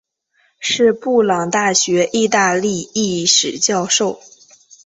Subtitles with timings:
[0.59, 4.19] 是布朗大学意大利历史教授。